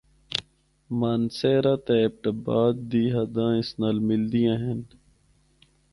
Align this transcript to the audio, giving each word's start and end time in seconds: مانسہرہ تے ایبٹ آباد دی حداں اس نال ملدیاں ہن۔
مانسہرہ 0.99 1.75
تے 1.85 1.93
ایبٹ 2.01 2.23
آباد 2.33 2.75
دی 2.89 3.03
حداں 3.15 3.53
اس 3.59 3.69
نال 3.79 3.97
ملدیاں 4.09 4.57
ہن۔ 4.63 4.79